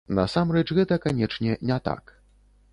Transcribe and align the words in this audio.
Насамрэч, 0.19 0.63
гэта, 0.77 0.97
канечне, 1.05 1.61
не 1.73 1.79
так. 1.91 2.03